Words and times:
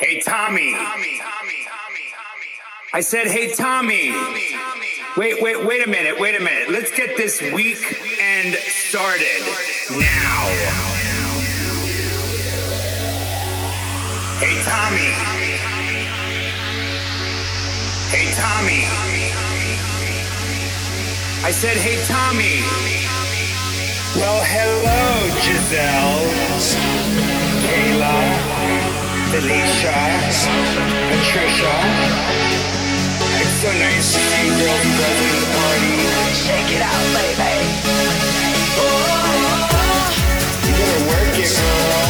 Hey, 0.00 0.20
Tommy. 0.20 0.74
I 2.94 3.00
said, 3.00 3.26
hey, 3.26 3.52
Tommy. 3.52 4.12
Wait, 5.16 5.42
wait, 5.42 5.66
wait 5.66 5.84
a 5.84 5.90
minute, 5.90 6.20
wait 6.20 6.36
a 6.36 6.40
minute. 6.40 6.70
Let's 6.70 6.94
get 6.94 7.16
this 7.16 7.42
week 7.52 7.82
and 8.22 8.54
started 8.54 9.42
now. 9.90 10.38
Hey, 14.38 14.62
Tommy. 14.62 15.10
Hey, 18.14 18.30
Tommy. 18.38 18.84
I 21.44 21.50
said, 21.50 21.76
hey, 21.76 22.00
Tommy. 22.06 22.62
Well, 24.14 24.42
hello, 24.44 25.28
Giselle. 25.42 26.22
Kayla. 27.66 28.47
Felicia, 29.30 29.92
Patricia. 31.10 31.74
It's 33.40 33.60
so 33.60 33.70
nice 33.72 34.14
to 34.14 34.20
see 34.20 34.48
girls 34.56 34.82
and 34.86 34.94
girls 34.96 35.20
in 35.20 35.32
the 35.36 35.46
party. 35.52 35.96
Shake 36.32 36.70
it 36.76 36.82
out, 36.82 37.04
baby. 37.12 37.54
Oh, 38.80 39.04
you 40.64 40.72
gotta 40.72 41.00
work 41.10 41.38
it, 41.38 41.50
girl. 41.60 42.07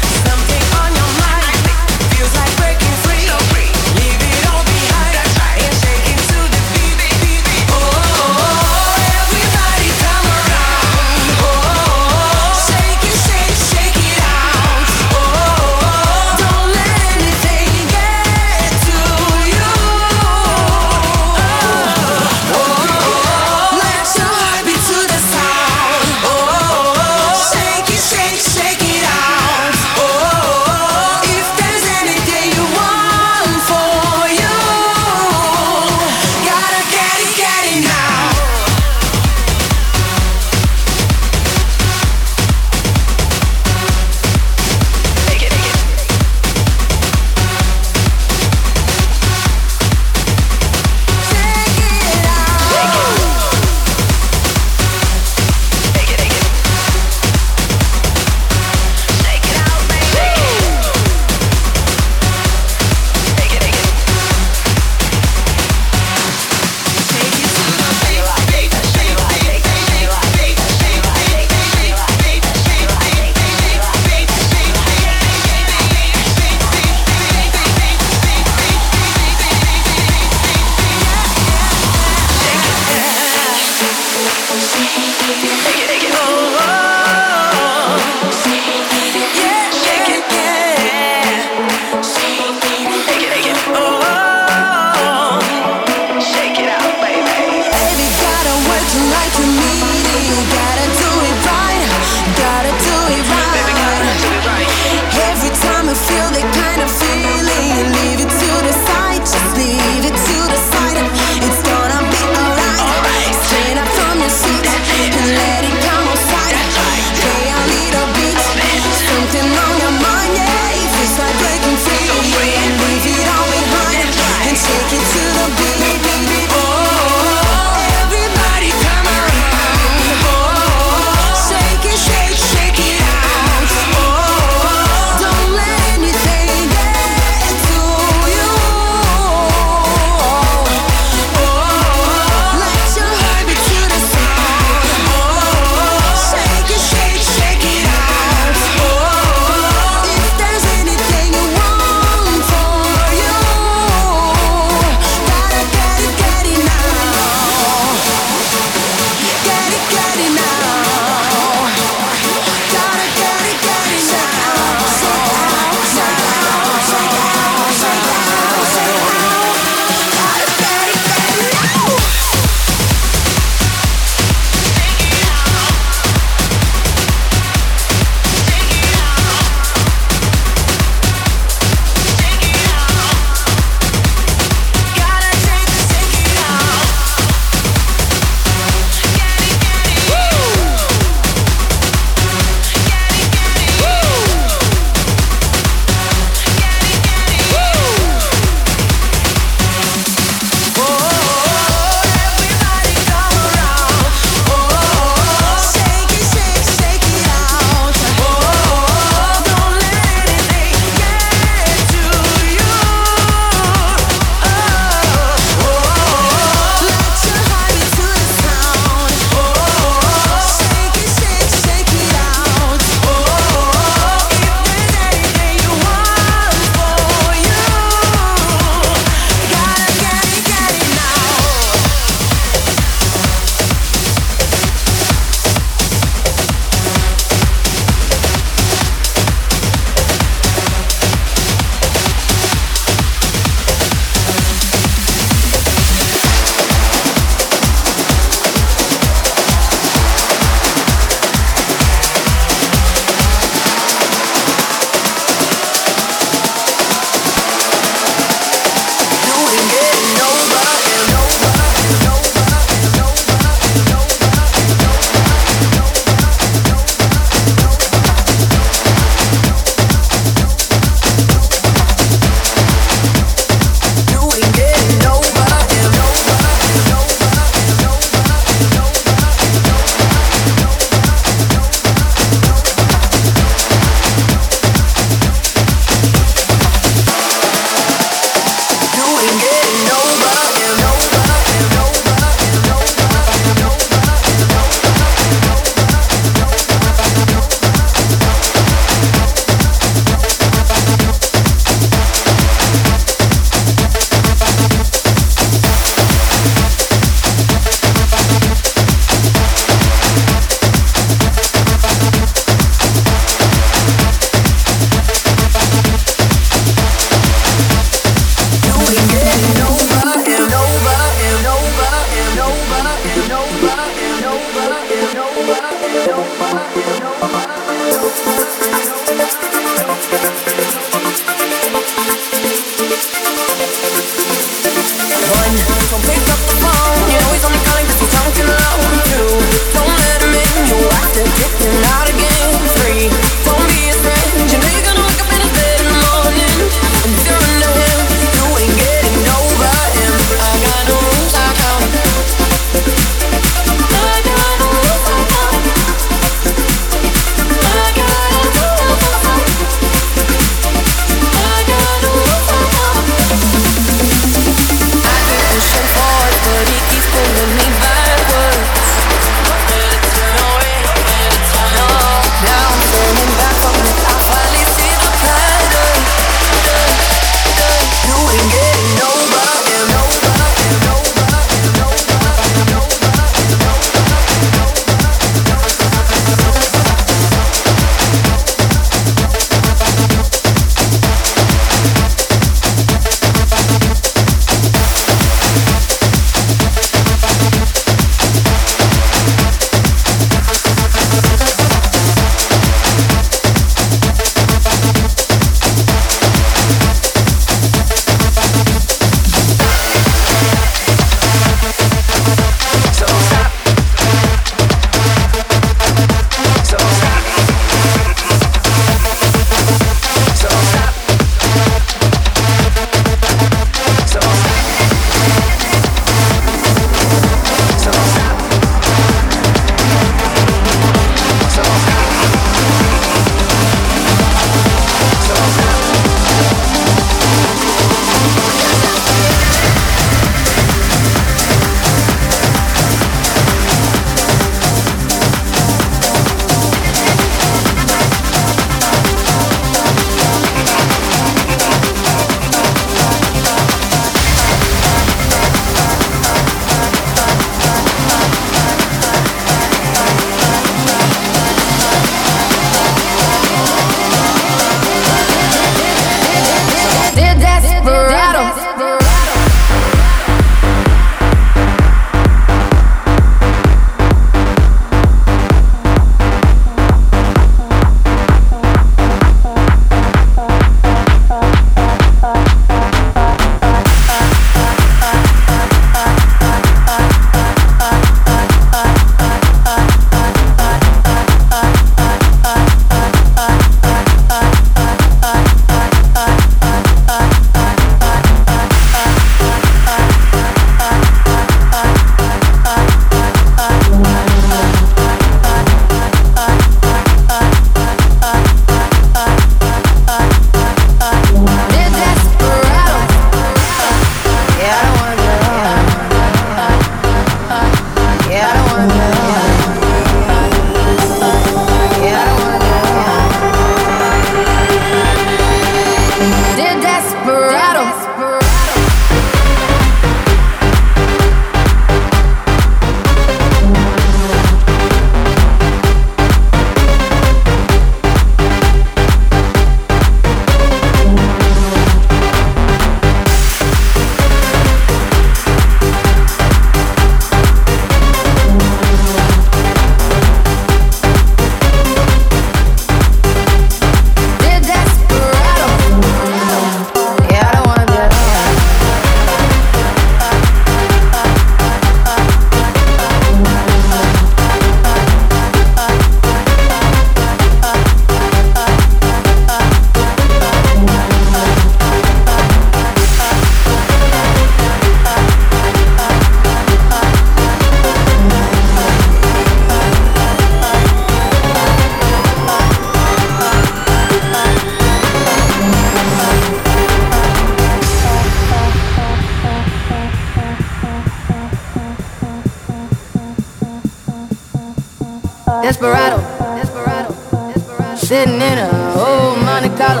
Sitting 598.08 598.40
in 598.40 598.56
a 598.56 598.72
old 598.96 599.36
Monte 599.44 599.68
Carlo. 599.76 600.00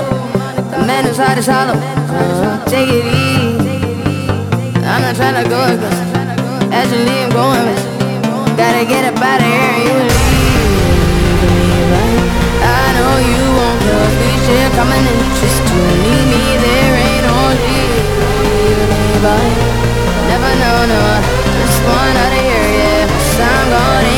A 0.72 0.80
man 0.88 1.04
who's 1.04 1.18
hot 1.20 1.36
as 1.36 1.44
hollow. 1.44 1.76
Take 2.64 2.88
it 2.88 3.04
easy. 3.04 3.84
I'm 4.80 5.04
not 5.04 5.12
trying 5.12 5.36
to 5.36 5.44
go 5.44 5.60
against. 5.68 6.08
leave, 7.04 7.28
I'm 7.28 7.36
going 7.36 7.68
Gotta 8.56 8.88
get 8.88 9.04
up 9.12 9.20
out 9.20 9.44
of 9.44 9.52
here 9.52 9.60
and 9.76 9.84
you 9.84 9.96
leave. 10.08 10.56
I 12.64 12.96
know 12.96 13.12
you 13.28 13.44
won't 13.60 13.76
cause 13.84 14.14
we 14.24 14.30
share 14.40 14.72
common 14.72 15.04
interest 15.04 15.60
to 15.68 15.76
leave 16.00 16.32
me 16.32 16.64
there 16.64 16.96
ain't 17.12 17.28
only 17.28 17.92
Never 20.32 20.52
know, 20.64 20.78
no, 20.88 21.02
just 21.60 21.76
one 21.84 22.16
out 22.16 22.32
of 22.32 22.40
here, 22.40 22.68
yeah. 22.72 23.04
i 23.04 23.52
I'm 23.52 23.68
going 23.68 24.17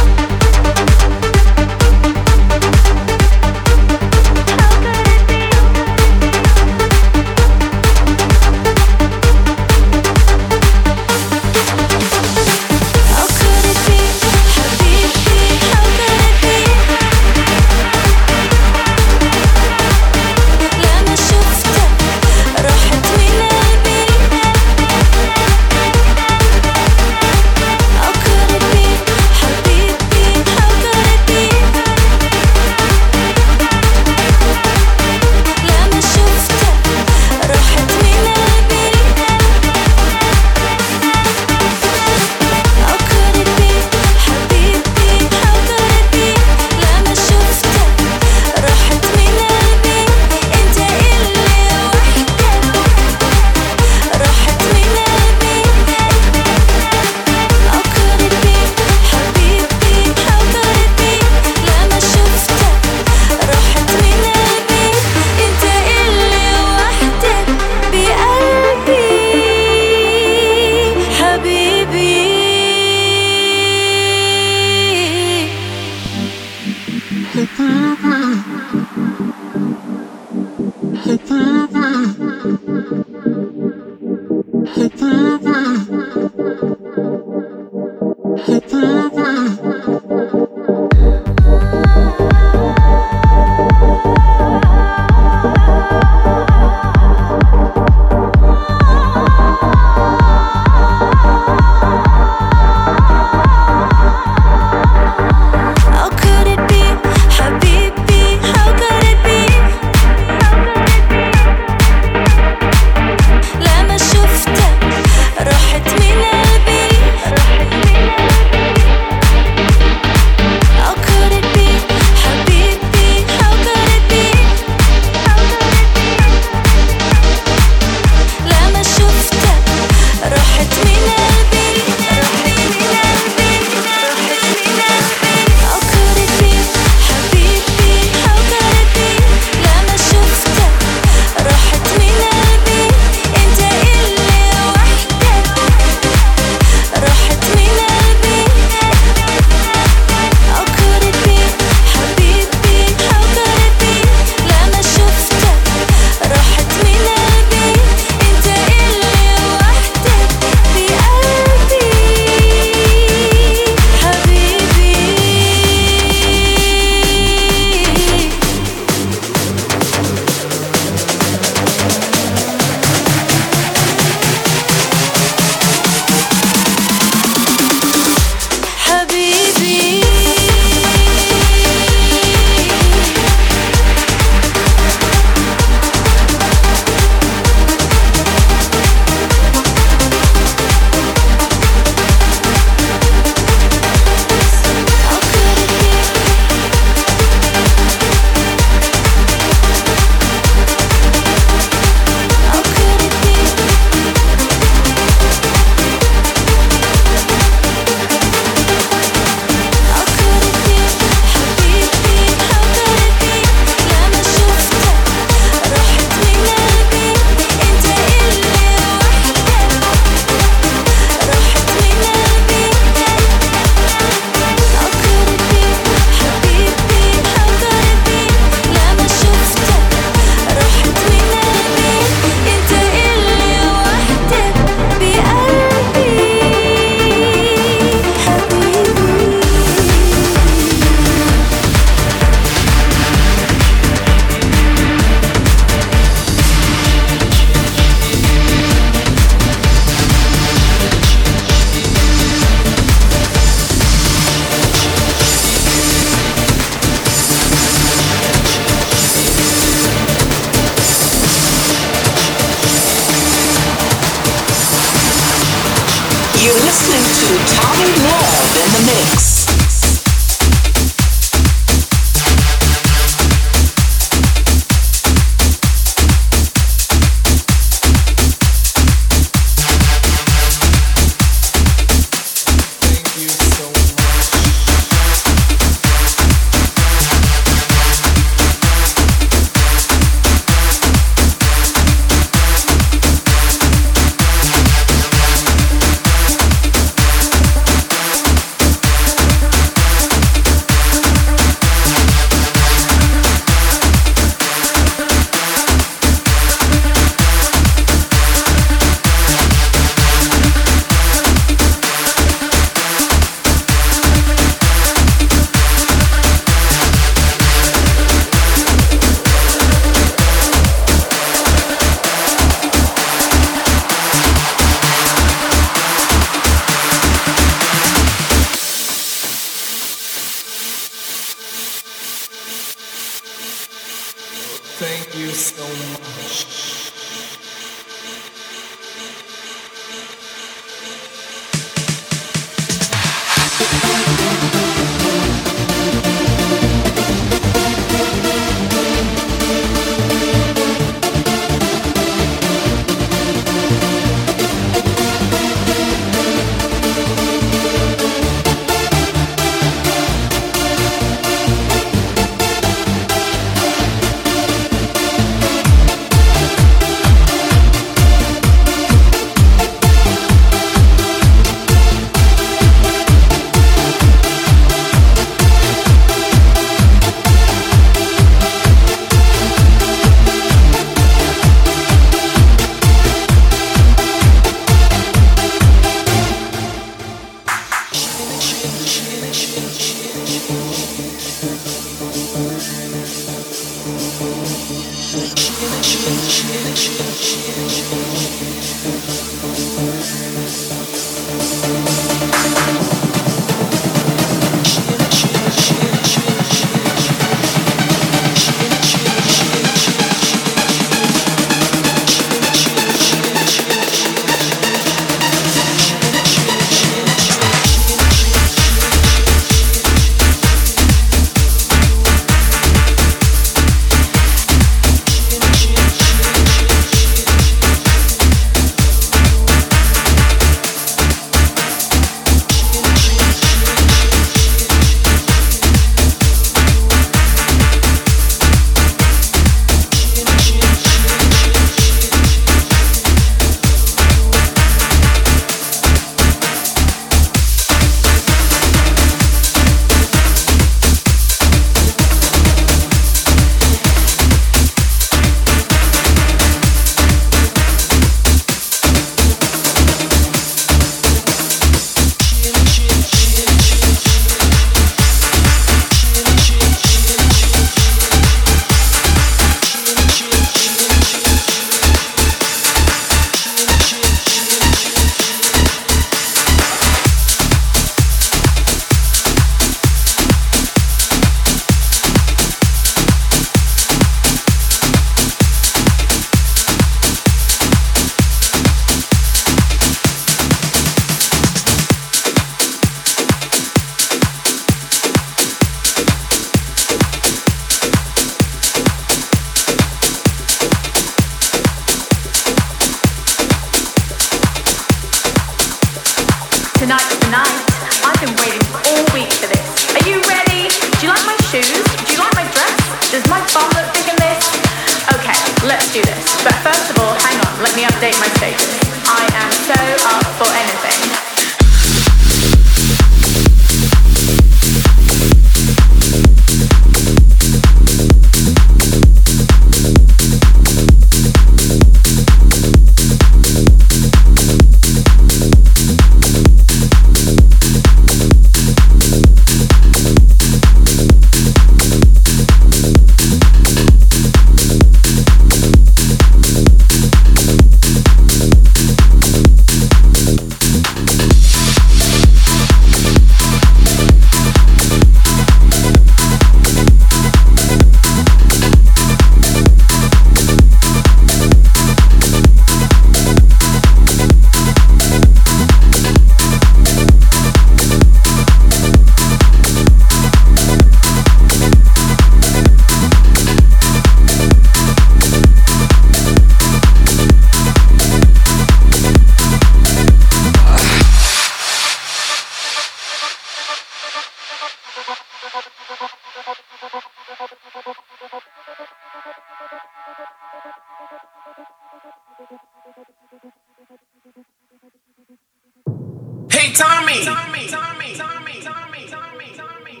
Tommy, 597.20 597.66
Tommy, 597.68 598.14
Tommy, 598.14 598.60
Tommy, 598.62 598.62
Tommy, 598.64 599.04
Tommy, 599.10 599.52
Tommy, 599.52 600.00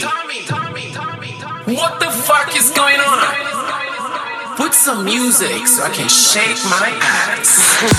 Tommy, 0.00 0.40
Tommy, 0.46 0.90
Tommy, 0.92 1.76
what 1.76 2.00
the 2.00 2.10
fuck 2.10 2.56
is 2.56 2.70
going 2.70 2.98
on? 2.98 4.56
Put 4.56 4.72
some 4.72 5.04
music 5.04 5.66
so 5.68 5.82
I 5.84 5.90
can 5.90 6.08
shake 6.08 6.56
my 6.64 6.88
ass. 7.02 7.92